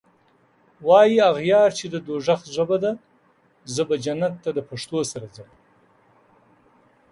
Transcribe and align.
واي 0.87 1.15
اغیار 1.31 1.69
چی 1.77 1.85
د 1.89 1.95
دوږخ 2.07 2.39
ژبه 2.55 2.77
ده 2.83 2.91
زه 3.73 3.81
به 3.89 3.95
جنت 4.05 4.33
ته 4.43 4.49
دپښتو 4.57 4.99
سره 5.11 5.27
ځم 5.35 5.49